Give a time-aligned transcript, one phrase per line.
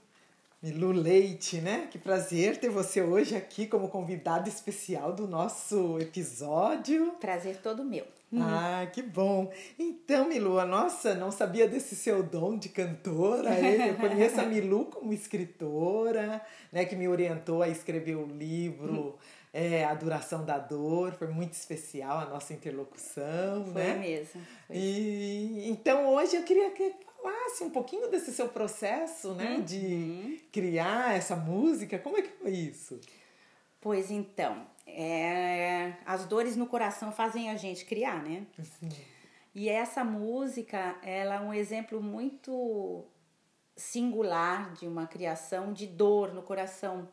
[0.63, 1.87] Milu Leite, né?
[1.91, 7.11] Que prazer ter você hoje aqui como convidada especial do nosso episódio.
[7.21, 8.07] Prazer todo meu.
[8.41, 9.51] Ah, que bom.
[9.77, 13.57] Então, Milu, a nossa, não sabia desse seu dom de cantora.
[13.59, 16.41] Eu conheço a Milu como escritora,
[16.71, 19.17] né, que me orientou a escrever o livro
[19.53, 21.13] é, A Duração da Dor.
[21.13, 23.93] Foi muito especial a nossa interlocução, Foi né?
[23.97, 24.41] mesmo.
[24.67, 24.75] Foi.
[24.75, 29.61] E então hoje eu queria que falasse um pouquinho desse seu processo, né, Uhum.
[29.63, 31.97] de criar essa música.
[31.97, 32.99] Como é que foi isso?
[33.81, 38.45] Pois então, é, as dores no coração fazem a gente criar, né?
[39.53, 43.05] E essa música, ela é um exemplo muito
[43.75, 47.07] singular de uma criação de dor no coração.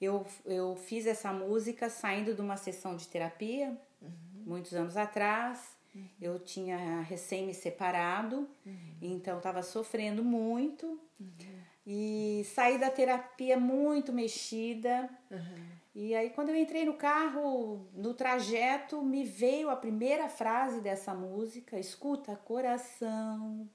[0.00, 3.76] Eu, eu fiz essa música saindo de uma sessão de terapia,
[4.46, 5.76] muitos anos atrás.
[6.20, 8.48] Eu tinha recém me separado,
[9.00, 10.98] então estava sofrendo muito.
[11.86, 15.10] E saí da terapia muito mexida.
[15.94, 21.12] E aí, quando eu entrei no carro, no trajeto, me veio a primeira frase dessa
[21.12, 23.68] música: Escuta, coração.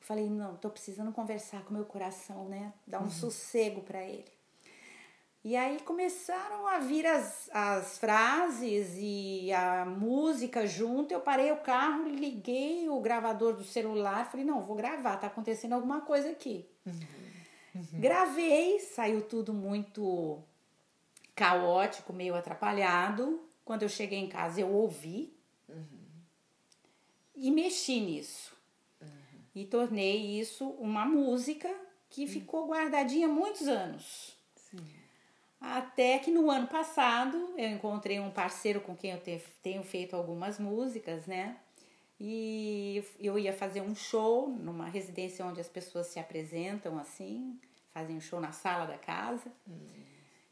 [0.00, 2.72] Eu falei: Não, tô precisando conversar com meu coração, né?
[2.86, 4.38] Dar um sossego para ele.
[5.44, 11.12] E aí começaram a vir as, as frases e a música junto.
[11.12, 15.72] Eu parei o carro, liguei o gravador do celular, falei: Não, vou gravar, tá acontecendo
[15.72, 16.68] alguma coisa aqui.
[17.94, 20.42] Gravei, saiu tudo muito
[21.38, 23.40] caótico, meio atrapalhado.
[23.64, 25.32] Quando eu cheguei em casa, eu ouvi
[27.34, 28.56] e mexi nisso.
[29.54, 31.68] E tornei isso uma música
[32.10, 34.36] que ficou guardadinha muitos anos.
[35.60, 40.14] Até que no ano passado eu encontrei um parceiro com quem eu te- tenho feito
[40.14, 41.56] algumas músicas, né?
[42.20, 47.58] E eu ia fazer um show numa residência onde as pessoas se apresentam assim,
[47.92, 49.50] fazem um show na sala da casa.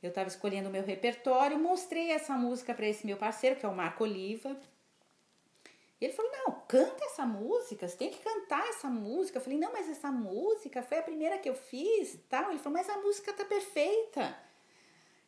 [0.07, 3.69] Eu estava escolhendo o meu repertório, mostrei essa música para esse meu parceiro, que é
[3.69, 4.57] o Marco Oliva.
[6.01, 9.39] E ele falou: Não, canta essa música, você tem que cantar essa música.
[9.39, 12.19] Eu falei: Não, mas essa música foi a primeira que eu fiz.
[12.29, 12.51] Tal.
[12.51, 14.37] Ele falou: Mas a música tá perfeita.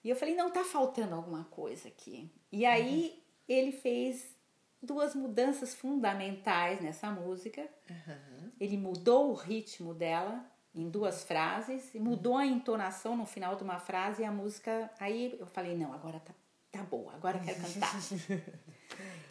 [0.05, 2.31] E eu falei: Não, tá faltando alguma coisa aqui.
[2.53, 4.37] E aí ele fez
[4.81, 7.69] duas mudanças fundamentais nessa música.
[8.61, 10.45] Ele mudou o ritmo dela
[10.75, 14.91] em duas frases e mudou a entonação no final de uma frase e a música.
[15.01, 16.33] Aí eu falei: Não, agora tá,
[16.71, 17.95] tá boa, agora eu quero cantar.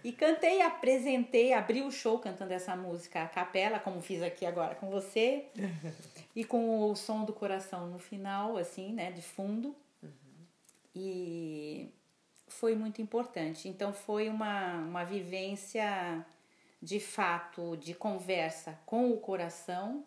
[0.04, 4.76] E cantei, apresentei, abri o show cantando essa música a capela, como fiz aqui agora
[4.76, 5.48] com você.
[6.36, 9.76] e com o som do coração no final, assim, né, de fundo.
[10.96, 11.92] E
[12.48, 13.68] foi muito importante.
[13.68, 16.26] Então foi uma, uma vivência
[16.82, 20.06] de fato, de conversa com o coração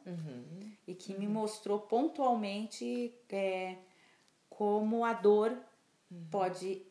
[0.87, 3.76] e que me mostrou pontualmente é,
[4.49, 5.56] como a dor
[6.31, 6.82] pode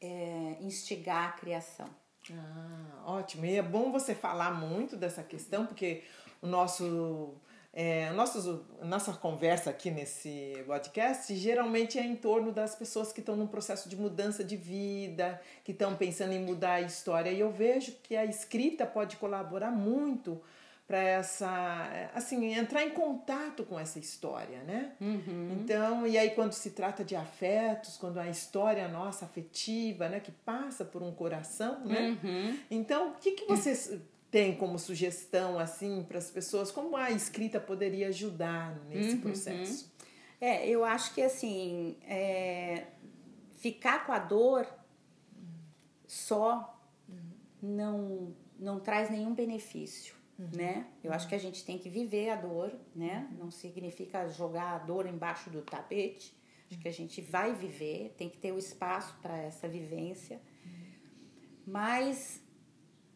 [0.00, 1.88] é, instigar a criação.
[2.32, 3.44] Ah, ótimo.
[3.44, 6.04] E é bom você falar muito dessa questão, porque
[6.40, 7.34] o nosso,
[7.72, 13.36] é, nosso, nossa conversa aqui nesse podcast geralmente é em torno das pessoas que estão
[13.36, 17.30] num processo de mudança de vida, que estão pensando em mudar a história.
[17.30, 20.40] E eu vejo que a escrita pode colaborar muito
[20.86, 24.92] para essa, assim, entrar em contato com essa história, né?
[25.52, 30.32] Então, e aí quando se trata de afetos, quando a história nossa afetiva, né, que
[30.32, 32.16] passa por um coração, né?
[32.70, 34.00] Então, o que que você
[34.30, 39.92] tem como sugestão assim para as pessoas como a escrita poderia ajudar nesse uhum, processo?
[40.40, 42.86] É, eu acho que assim, é,
[43.58, 44.66] ficar com a dor
[46.06, 46.74] só
[47.60, 50.48] não não traz nenhum benefício, uhum.
[50.52, 50.88] né?
[51.02, 53.28] Eu acho que a gente tem que viver a dor, né?
[53.38, 56.36] Não significa jogar a dor embaixo do tapete.
[56.68, 60.40] Acho que a gente vai viver, tem que ter o espaço para essa vivência.
[61.64, 62.42] Mas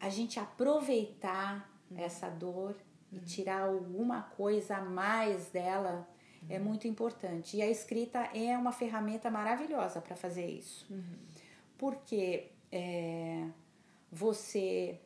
[0.03, 2.75] a gente aproveitar essa dor
[3.09, 6.05] e tirar alguma coisa a mais dela
[6.49, 7.55] é muito importante.
[7.55, 10.85] E a escrita é uma ferramenta maravilhosa para fazer isso.
[11.77, 13.47] Porque é,
[14.11, 14.99] você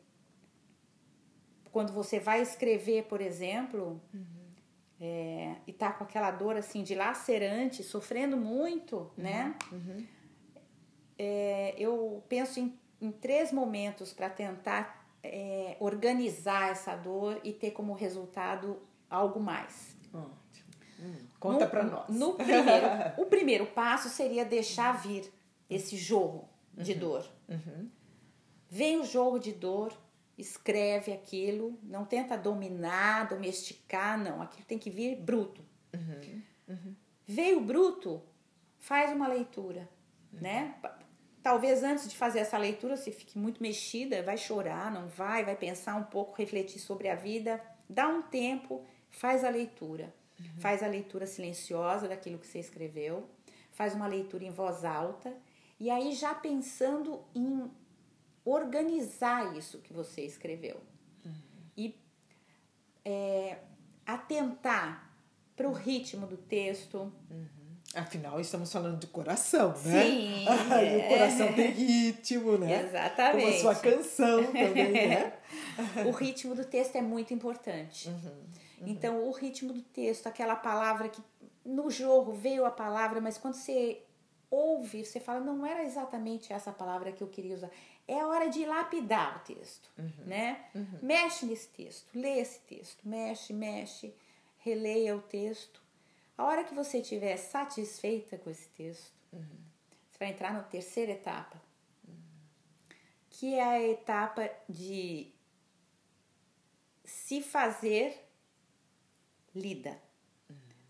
[1.70, 4.24] quando você vai escrever, por exemplo, uhum.
[5.00, 9.10] é, e tá com aquela dor assim de lacerante, sofrendo muito, uhum.
[9.16, 9.54] né?
[9.70, 10.06] Uhum.
[11.16, 17.72] É, eu penso em, em três momentos para tentar é, organizar essa dor e ter
[17.72, 19.96] como resultado algo mais.
[20.12, 20.68] Ótimo.
[21.00, 22.08] Hum, conta para nós.
[22.08, 22.86] No primeiro,
[23.16, 25.32] o primeiro passo seria deixar vir
[25.68, 26.98] esse jogo de uhum.
[26.98, 27.30] dor.
[27.48, 27.90] Uhum.
[28.68, 29.92] Vem o jogo de dor,
[30.36, 34.42] escreve aquilo, não tenta dominar, domesticar, não.
[34.42, 35.62] Aquilo tem que vir bruto.
[35.94, 36.94] Uhum, uhum.
[37.26, 38.22] Veio bruto,
[38.78, 39.88] faz uma leitura,
[40.32, 40.40] uhum.
[40.40, 40.74] né?
[41.48, 45.56] Talvez antes de fazer essa leitura você fique muito mexida, vai chorar, não vai, vai
[45.56, 47.58] pensar um pouco, refletir sobre a vida.
[47.88, 50.14] Dá um tempo, faz a leitura.
[50.38, 50.60] Uhum.
[50.60, 53.26] Faz a leitura silenciosa daquilo que você escreveu,
[53.72, 55.34] faz uma leitura em voz alta
[55.80, 57.70] e aí já pensando em
[58.44, 60.76] organizar isso que você escreveu
[61.24, 61.32] uhum.
[61.74, 61.98] e
[63.06, 63.56] é,
[64.04, 65.16] atentar
[65.56, 67.10] para o ritmo do texto.
[67.30, 67.57] Uhum.
[67.94, 70.04] Afinal, estamos falando de coração, né?
[70.04, 70.44] Sim.
[70.44, 72.82] e o coração tem ritmo, né?
[72.84, 73.44] Exatamente.
[73.44, 75.32] Como a sua canção também, né?
[76.06, 78.08] o ritmo do texto é muito importante.
[78.08, 78.88] Uhum, uhum.
[78.88, 81.22] Então, o ritmo do texto, aquela palavra que
[81.64, 84.02] no jogo veio a palavra, mas quando você
[84.50, 87.70] ouve, você fala, não era exatamente essa palavra que eu queria usar
[88.08, 90.24] é a hora de lapidar o texto, uhum.
[90.24, 90.64] né?
[90.74, 90.98] Uhum.
[91.02, 94.14] Mexe nesse texto, lê esse texto, mexe, mexe,
[94.56, 95.82] releia o texto.
[96.38, 99.42] A hora que você estiver satisfeita com esse texto, uhum.
[100.08, 101.60] você vai entrar na terceira etapa,
[103.28, 105.32] que é a etapa de
[107.04, 108.24] se fazer
[109.52, 110.00] lida,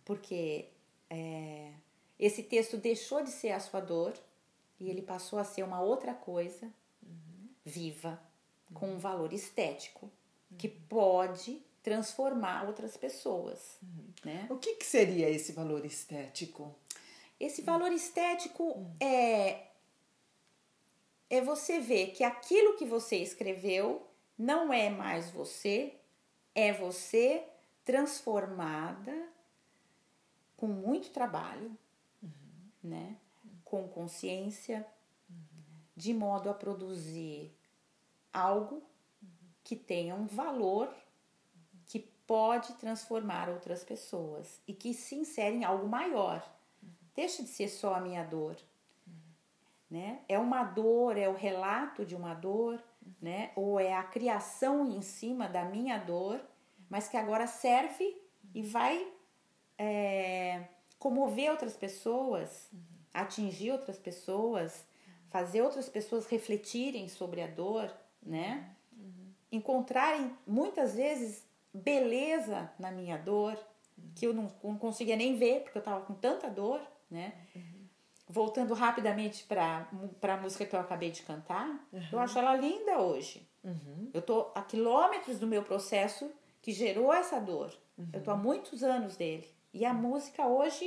[0.04, 0.68] porque
[1.08, 1.72] é,
[2.18, 4.12] esse texto deixou de ser a sua dor
[4.78, 6.70] e ele passou a ser uma outra coisa
[7.64, 8.20] viva,
[8.74, 10.10] com um valor estético,
[10.58, 13.78] que pode transformar outras pessoas.
[14.22, 14.46] Né?
[14.50, 16.74] O que, que seria esse valor estético?
[17.40, 19.68] Esse valor estético é,
[21.30, 24.06] é você ver que aquilo que você escreveu
[24.36, 25.94] não é mais você,
[26.54, 27.42] é você
[27.86, 29.26] transformada
[30.54, 31.74] com muito trabalho,
[32.22, 32.30] uhum.
[32.82, 33.16] né?
[33.64, 34.86] com consciência,
[35.30, 35.36] uhum.
[35.96, 37.56] de modo a produzir
[38.30, 38.82] algo
[39.64, 40.94] que tenha um valor
[42.28, 46.40] pode transformar outras pessoas e que se insere em algo maior.
[47.16, 48.56] Deixa de ser só a minha dor.
[49.90, 50.20] Né?
[50.28, 52.80] É uma dor, é o relato de uma dor,
[53.20, 53.50] né?
[53.56, 56.40] ou é a criação em cima da minha dor,
[56.88, 58.16] mas que agora serve
[58.54, 59.10] e vai
[59.76, 60.68] é,
[61.00, 62.70] comover outras pessoas,
[63.12, 64.86] atingir outras pessoas,
[65.30, 67.90] fazer outras pessoas refletirem sobre a dor
[68.22, 68.68] né?
[68.92, 69.32] Uhum.
[69.50, 73.58] Encontrarem muitas vezes beleza na minha dor,
[73.96, 74.10] uhum.
[74.14, 77.32] que eu não, não, conseguia nem ver, porque eu estava com tanta dor, né?
[77.54, 77.78] Uhum.
[78.28, 79.88] Voltando rapidamente para
[80.22, 83.48] a música que eu acabei de cantar, eu acho ela linda hoje.
[84.12, 87.72] Eu tô a quilômetros do meu processo que gerou essa dor.
[88.12, 89.48] Eu tô há muitos anos dele.
[89.72, 90.86] E a música hoje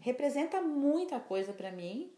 [0.00, 2.12] representa muita coisa para mim.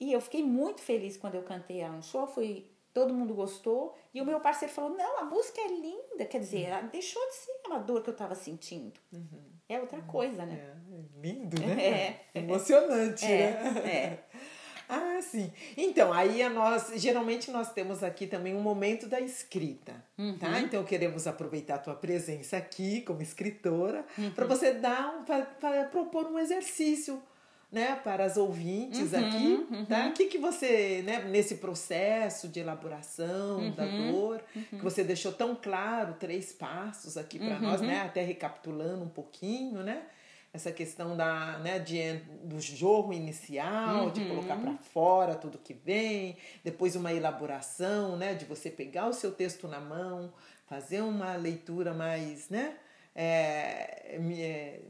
[0.00, 2.26] E eu fiquei muito feliz quando eu cantei ela no show.
[2.26, 3.96] Fui todo mundo gostou.
[4.12, 6.24] E o meu parceiro falou: Não, a música é linda.
[6.24, 8.98] Quer dizer, ela deixou de ser uma dor que eu estava sentindo.
[9.12, 9.58] Uhum.
[9.68, 10.58] É outra coisa, né?
[10.58, 12.20] É, é lindo, né?
[12.34, 12.38] É.
[12.40, 13.90] Emocionante, é, né?
[13.90, 14.18] É.
[14.90, 15.52] Ah, sim.
[15.76, 20.02] Então, aí a nós, geralmente nós temos aqui também um momento da escrita, tá?
[20.22, 20.38] uhum.
[20.38, 20.60] tá?
[20.60, 24.30] Então queremos aproveitar a tua presença aqui como escritora uhum.
[24.30, 27.22] para você dar um, para propor um exercício
[27.70, 29.84] né, para as ouvintes uhum, aqui, uhum.
[29.84, 30.08] tá?
[30.08, 34.80] O que, que você, né, nesse processo de elaboração uhum, da dor, que uhum.
[34.80, 38.06] você deixou tão claro, três passos aqui para nós, né, uhum.
[38.06, 40.02] até recapitulando um pouquinho, né,
[40.50, 44.12] essa questão da, né, de, do jorro inicial, uhum.
[44.12, 49.12] de colocar para fora tudo que vem, depois uma elaboração, né, de você pegar o
[49.12, 50.32] seu texto na mão,
[50.66, 52.76] fazer uma leitura mais, né,
[53.14, 54.80] é, é,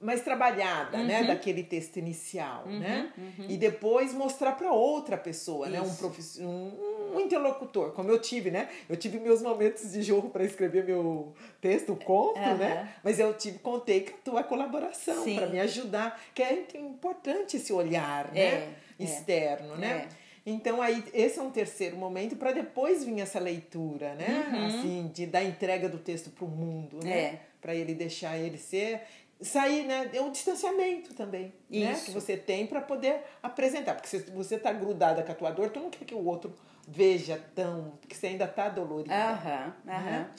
[0.00, 1.06] mais trabalhada, né, uhum.
[1.06, 3.46] né, daquele texto inicial, uhum, né, uhum.
[3.48, 5.72] e depois mostrar para outra pessoa, Isso.
[5.72, 6.38] né, um, profiss...
[6.38, 6.72] um,
[7.14, 8.68] um interlocutor, como eu tive, né?
[8.88, 12.94] Eu tive meus momentos de jogo para escrever meu texto, conto, né?
[13.02, 17.72] Mas eu tive, contei com a tua colaboração para me ajudar, que é importante esse
[17.72, 18.40] olhar, né?
[18.40, 18.44] É,
[18.98, 19.04] é.
[19.04, 19.78] Externo, é.
[19.78, 20.08] né?
[20.44, 24.48] Então aí esse é um terceiro momento para depois vir essa leitura, né?
[24.50, 24.66] Uhum.
[24.66, 27.18] Assim, de da entrega do texto para o mundo, né?
[27.18, 27.40] É.
[27.60, 29.02] Para ele deixar ele ser
[29.42, 30.10] sair, né?
[30.12, 31.84] É um distanciamento também, Isso.
[31.84, 32.00] né?
[32.04, 35.70] Que você tem para poder apresentar, porque se você tá grudada com a tua dor,
[35.70, 36.54] tu não quer que o outro
[36.86, 37.98] veja tão.
[38.00, 39.14] porque você ainda tá dolorida.
[39.14, 40.04] Aham, aham.
[40.04, 40.30] Né?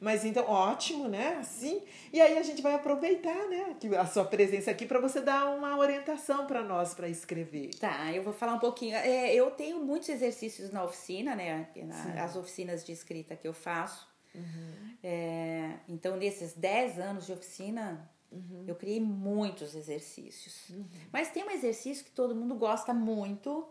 [0.00, 1.38] Mas então, ótimo, né?
[1.40, 1.82] Assim.
[2.12, 3.74] E aí a gente vai aproveitar, né?
[3.98, 7.70] A sua presença aqui para você dar uma orientação para nós para escrever.
[7.78, 8.96] Tá, eu vou falar um pouquinho.
[8.96, 11.68] É, eu tenho muitos exercícios na oficina, né?
[11.76, 14.06] Na, as oficinas de escrita que eu faço.
[14.34, 14.96] Uhum.
[15.02, 18.64] É, então, nesses 10 anos de oficina, uhum.
[18.66, 20.68] eu criei muitos exercícios.
[20.70, 20.86] Uhum.
[21.12, 23.68] Mas tem um exercício que todo mundo gosta muito,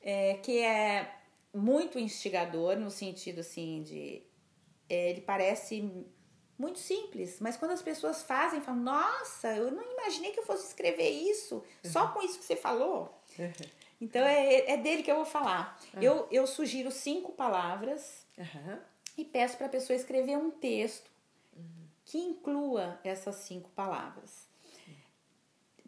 [0.00, 1.14] é, que é
[1.54, 4.22] muito instigador no sentido assim de
[4.88, 6.06] é, ele parece
[6.58, 10.66] muito simples, mas quando as pessoas fazem, falam, nossa, eu não imaginei que eu fosse
[10.66, 11.90] escrever isso, uhum.
[11.90, 13.22] só com isso que você falou.
[13.38, 13.52] Uhum.
[14.00, 15.78] Então é, é dele que eu vou falar.
[15.94, 16.02] Uhum.
[16.02, 18.26] Eu, eu sugiro cinco palavras
[19.16, 21.10] e peço para a pessoa escrever um texto
[22.08, 24.48] que inclua essas cinco palavras.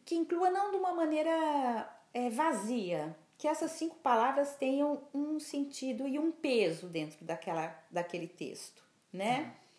[0.05, 6.07] Que inclua não de uma maneira é, vazia, que essas cinco palavras tenham um sentido
[6.07, 9.41] e um peso dentro daquela, daquele texto, né?
[9.41, 9.70] Uhum.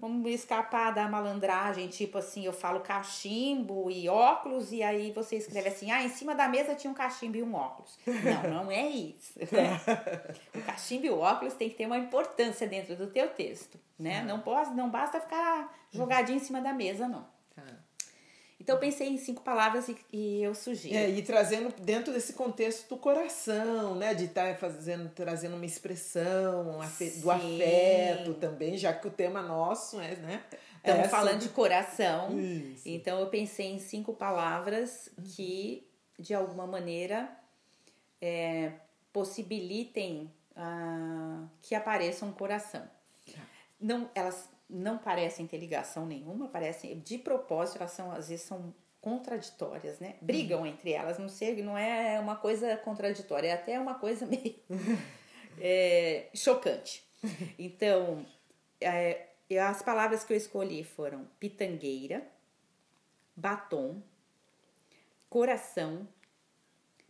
[0.00, 5.68] Vamos escapar da malandragem, tipo assim, eu falo cachimbo e óculos, e aí você escreve
[5.68, 7.98] assim, ah, em cima da mesa tinha um cachimbo e um óculos.
[8.06, 9.38] Não, não é isso.
[9.38, 9.80] Né?
[10.54, 14.22] o cachimbo e o óculos tem que ter uma importância dentro do teu texto, né?
[14.22, 17.31] Não, pode, não basta ficar jogadinho em cima da mesa, não.
[18.62, 20.94] Então eu pensei em cinco palavras e, e eu sugiro.
[20.94, 24.14] É, e trazendo dentro desse contexto do coração, né?
[24.14, 26.78] De estar tá fazendo, trazendo uma expressão
[27.20, 30.44] do afeto também, já que o tema nosso é, né?
[30.76, 32.38] Estamos é falando de coração.
[32.38, 32.88] Isso.
[32.88, 35.84] Então eu pensei em cinco palavras que,
[36.16, 37.36] de alguma maneira,
[38.20, 38.74] é,
[39.12, 42.88] possibilitem ah, que apareça um coração.
[43.26, 43.40] Tá.
[43.80, 48.74] Não, elas não parecem ter ligação nenhuma, parecem de propósito, elas são às vezes são
[49.00, 50.16] contraditórias, né?
[50.20, 50.66] Brigam uhum.
[50.66, 54.54] entre elas, não sei, não é uma coisa contraditória, é até uma coisa meio
[55.60, 57.04] é, chocante.
[57.58, 58.24] Então,
[58.80, 59.26] é,
[59.60, 62.26] as palavras que eu escolhi foram pitangueira,
[63.36, 64.00] batom,
[65.28, 66.06] coração,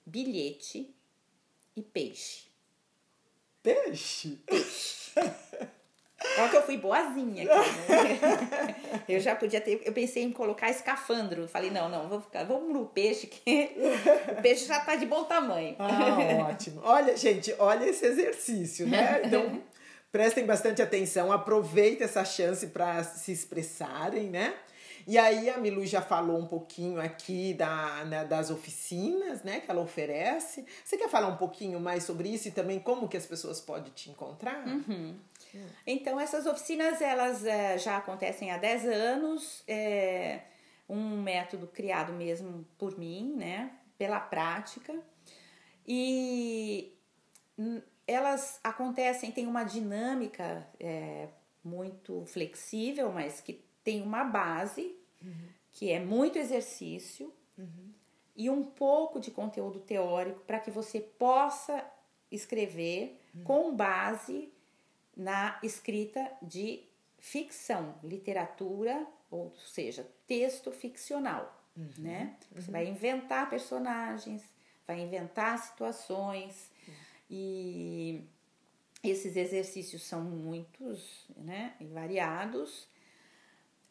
[0.04, 0.94] bilhete
[1.76, 2.48] e peixe.
[3.62, 4.36] Peixe?
[4.46, 5.12] Peixe.
[6.38, 8.76] Olha que eu fui boazinha aqui, né?
[9.08, 9.82] Eu já podia ter.
[9.84, 11.46] Eu pensei em colocar escafandro.
[11.48, 13.70] Falei, não, não, vou ficar, vamos no peixe, que
[14.38, 15.76] o peixe já tá de bom tamanho.
[15.78, 16.80] Ah, ótimo.
[16.84, 19.22] Olha, gente, olha esse exercício, né?
[19.24, 19.60] Então,
[20.10, 24.54] prestem bastante atenção, aproveitem essa chance para se expressarem, né?
[25.06, 29.70] E aí a Milu já falou um pouquinho aqui da, né, das oficinas, né, que
[29.70, 30.64] ela oferece.
[30.84, 33.92] Você quer falar um pouquinho mais sobre isso e também como que as pessoas podem
[33.92, 34.64] te encontrar?
[34.66, 35.16] Uhum.
[35.86, 40.40] Então, essas oficinas, elas é, já acontecem há 10 anos, é
[40.88, 44.94] um método criado mesmo por mim, né, pela prática,
[45.86, 46.96] e
[48.06, 51.28] elas acontecem, tem uma dinâmica é,
[51.62, 55.48] muito flexível, mas que tem uma base, uhum.
[55.70, 57.92] que é muito exercício, uhum.
[58.36, 61.84] e um pouco de conteúdo teórico para que você possa
[62.30, 63.44] escrever uhum.
[63.44, 64.52] com base
[65.16, 66.82] na escrita de
[67.18, 72.36] ficção, literatura, ou seja, texto ficcional, uhum, né?
[72.52, 72.72] Você uhum.
[72.72, 74.42] vai inventar personagens,
[74.86, 76.94] vai inventar situações uhum.
[77.30, 78.24] e
[79.02, 82.86] esses exercícios são muitos, né, e variados.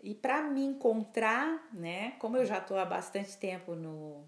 [0.01, 4.23] E para me encontrar, né, como eu já estou há bastante tempo no,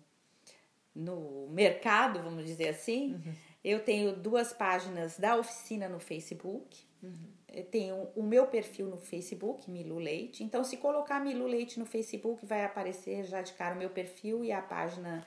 [0.94, 3.34] no mercado, vamos dizer assim, uhum.
[3.64, 6.84] Eu tenho duas páginas da oficina no Facebook.
[7.02, 7.34] Uhum.
[7.52, 10.44] Eu tenho o meu perfil no Facebook, Milu Leite.
[10.44, 14.44] Então, se colocar Milu Leite no Facebook, vai aparecer já de cara o meu perfil
[14.44, 15.26] e a página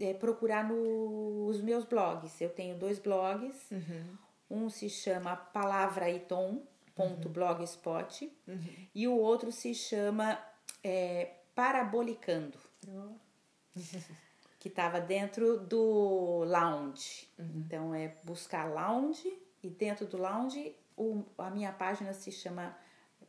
[0.00, 2.40] é, procurar nos meus blogs.
[2.40, 3.70] Eu tenho dois blogs.
[3.70, 4.16] Uhum.
[4.50, 8.58] Um se chama palavraeton.blogspot uhum.
[8.92, 10.44] e o outro se chama
[10.82, 12.58] é, Parabolicando.
[12.88, 13.12] Oh.
[14.58, 17.28] que estava dentro do lounge.
[17.38, 17.52] Uhum.
[17.56, 22.76] Então é buscar lounge e dentro do lounge o, a minha página se chama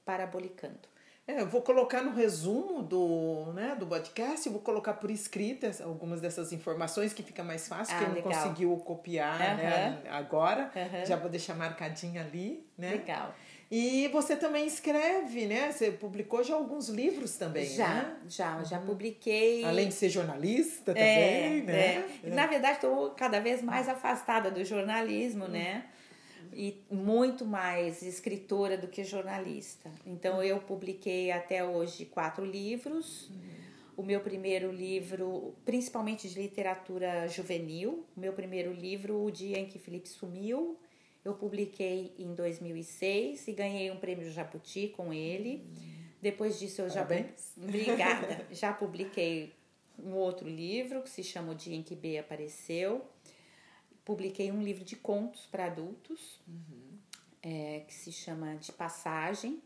[0.04, 0.92] Parabolicando.
[1.28, 6.20] É, eu vou colocar no resumo do, né, do podcast, vou colocar por escrita algumas
[6.20, 9.58] dessas informações que fica mais fácil, ah, quem não conseguiu copiar uhum.
[9.58, 11.06] né, agora, uhum.
[11.06, 12.92] já vou deixar marcadinho ali, né?
[12.92, 13.34] Legal.
[13.70, 15.72] E você também escreve, né?
[15.72, 18.18] Você publicou já alguns livros também, já, né?
[18.28, 18.88] Já, já uhum.
[18.88, 19.64] publiquei.
[19.64, 21.96] Além de ser jornalista é, também, né?
[21.96, 22.20] É.
[22.24, 22.30] É.
[22.32, 25.52] Na verdade, estou cada vez mais afastada do jornalismo, uhum.
[25.52, 25.86] né?
[26.54, 29.92] E muito mais escritora do que jornalista.
[30.06, 33.30] Então, eu publiquei até hoje quatro livros.
[33.30, 33.52] Uhum.
[33.98, 39.66] O meu primeiro livro, principalmente de literatura juvenil, o meu primeiro livro, O Dia em
[39.66, 40.78] que Felipe Sumiu,
[41.24, 45.64] eu publiquei em 2006 e ganhei um prêmio Jabuti com ele.
[46.22, 47.54] Depois disso eu já Parabéns.
[47.58, 49.52] obrigada, já publiquei
[50.04, 53.06] um outro livro que se chama O Dia em que B apareceu.
[54.04, 56.98] Publiquei um livro de contos para adultos uhum.
[57.42, 59.62] é, que se chama De Passagem.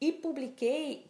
[0.00, 1.06] E publiquei,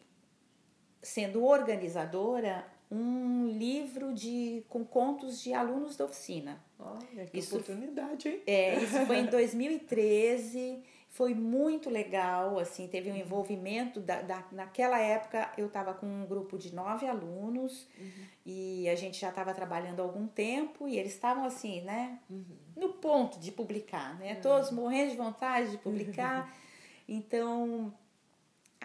[1.02, 6.62] sendo organizadora, um livro de com contos de alunos da oficina.
[6.78, 8.42] Olha, que isso, oportunidade, hein?
[8.46, 10.82] É, isso foi em 2013,
[11.16, 16.26] foi muito legal, assim, teve um envolvimento, da, da naquela época eu estava com um
[16.26, 18.24] grupo de nove alunos uhum.
[18.44, 22.44] e a gente já estava trabalhando há algum tempo e eles estavam assim, né, uhum.
[22.76, 24.40] no ponto de publicar, né, uhum.
[24.42, 26.54] todos morrendo de vontade de publicar,
[27.08, 27.90] então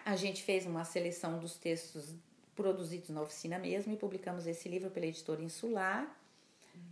[0.02, 2.14] a gente fez uma seleção dos textos
[2.56, 6.18] produzidos na oficina mesmo e publicamos esse livro pela editora Insular.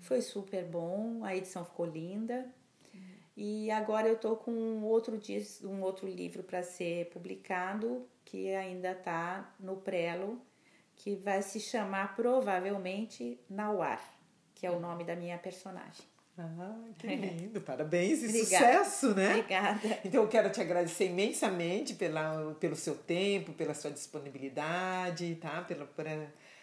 [0.02, 2.46] Foi super bom, a edição ficou linda.
[3.42, 5.18] E agora eu tô com um outro,
[5.64, 10.38] um outro livro para ser publicado, que ainda está no prelo,
[10.94, 13.98] que vai se chamar provavelmente Nauar,
[14.54, 16.04] que é o nome da minha personagem.
[16.36, 18.84] Ah, que lindo, parabéns e Obrigada.
[18.84, 19.30] sucesso, né?
[19.30, 20.00] Obrigada.
[20.04, 25.62] Então eu quero te agradecer imensamente pela, pelo seu tempo, pela sua disponibilidade, tá?
[25.62, 26.06] Pela, por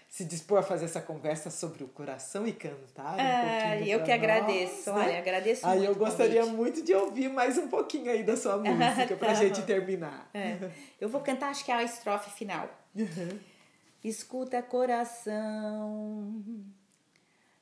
[0.08, 3.17] se dispor a fazer essa conversa sobre o coração e cantar.
[3.20, 5.00] Ah, um eu que nós, agradeço, né?
[5.00, 9.08] olha, agradeço aí eu gostaria muito de ouvir mais um pouquinho aí da sua música
[9.08, 9.15] tá.
[9.15, 10.30] pra gente terminar.
[10.34, 10.58] É.
[11.00, 12.70] Eu vou cantar, acho que é a estrofe final.
[12.96, 13.39] Uhum.
[14.04, 16.43] Escuta, coração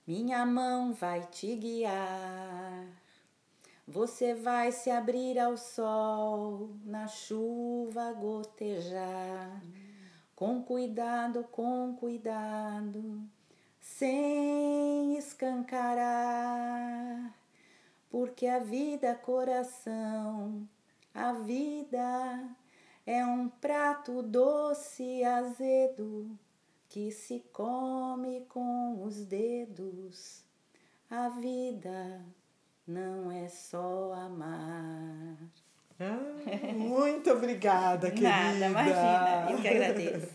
[0.08, 2.86] minha mão vai te guiar.
[3.88, 9.62] Você vai se abrir ao sol, na chuva gotejar.
[10.36, 13.21] Com cuidado, com cuidado,
[13.80, 16.65] sem escancarar.
[18.10, 20.67] Porque a vida, coração,
[21.13, 22.50] a vida
[23.06, 26.38] é um prato doce e azedo
[26.89, 30.43] que se come com os dedos.
[31.10, 32.26] A vida
[32.88, 35.38] não é só amar.
[35.99, 38.29] Ah, muito obrigada, querida.
[38.29, 40.27] Nada, imagina, eu que agradeço.